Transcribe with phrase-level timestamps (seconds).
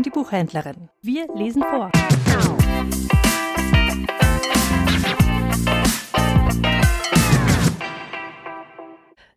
[0.00, 0.88] Buchhändlerin.
[1.02, 1.92] Wir lesen vor.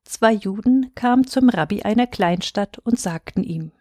[0.06, 3.74] Zwei Juden kamen zum Rabbi einer Kleinstadt und sagten ihm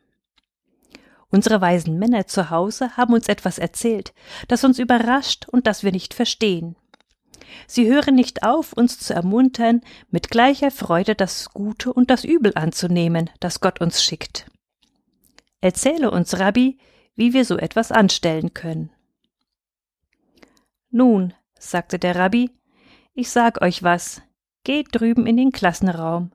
[1.30, 4.12] Unsere weisen Männer zu Hause haben uns etwas erzählt,
[4.48, 6.74] das uns überrascht und das wir nicht verstehen.
[7.68, 12.50] Sie hören nicht auf, uns zu ermuntern, mit gleicher Freude das Gute und das Übel
[12.56, 14.46] anzunehmen, das Gott uns schickt.
[15.64, 16.76] Erzähle uns, Rabbi,
[17.16, 18.90] wie wir so etwas anstellen können.
[20.90, 22.50] Nun, sagte der Rabbi,
[23.14, 24.20] ich sag euch was.
[24.64, 26.32] Geht drüben in den Klassenraum.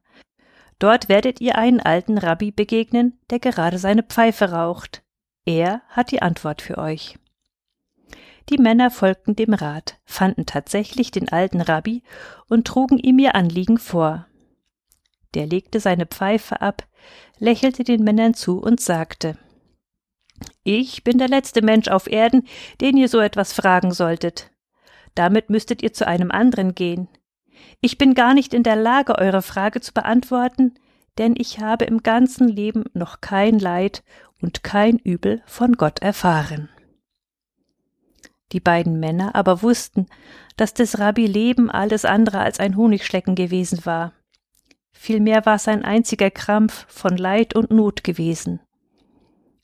[0.80, 5.04] Dort werdet ihr einen alten Rabbi begegnen, der gerade seine Pfeife raucht.
[5.46, 7.20] Er hat die Antwort für euch.
[8.50, 12.02] Die Männer folgten dem Rat, fanden tatsächlich den alten Rabbi
[12.48, 14.26] und trugen ihm ihr Anliegen vor.
[15.36, 16.88] Der legte seine Pfeife ab,
[17.38, 19.38] lächelte den Männern zu und sagte
[20.64, 22.48] Ich bin der letzte Mensch auf Erden,
[22.82, 24.52] den ihr so etwas fragen solltet.
[25.16, 27.08] Damit müsstet ihr zu einem anderen gehen.
[27.82, 30.76] Ich bin gar nicht in der Lage, eure Frage zu beantworten,
[31.18, 34.04] denn ich habe im ganzen Leben noch kein Leid
[34.42, 36.70] und kein Übel von Gott erfahren.
[38.52, 40.08] Die beiden Männer aber wussten,
[40.58, 44.14] dass des Rabbi Leben alles andere als ein Honigschlecken gewesen war.
[45.02, 48.60] Vielmehr war es ein einziger Krampf von Leid und Not gewesen.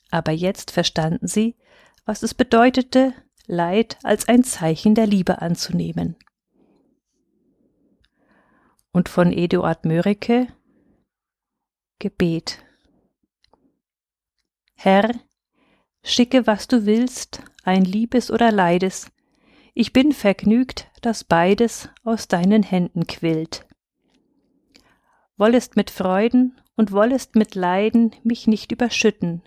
[0.09, 1.58] Aber jetzt verstanden sie,
[2.05, 3.14] was es bedeutete,
[3.45, 6.16] Leid als ein Zeichen der Liebe anzunehmen.
[8.94, 10.47] Und von Eduard Mörike
[12.00, 12.63] Gebet
[14.73, 15.11] Herr,
[16.02, 19.11] schicke, was du willst, ein Liebes oder Leides,
[19.73, 23.67] ich bin vergnügt, dass beides aus deinen Händen quillt.
[25.38, 29.44] Wollest mit Freuden und wollest mit Leiden mich nicht überschütten,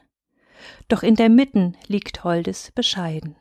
[0.88, 3.36] doch in der Mitten liegt Holdes bescheiden.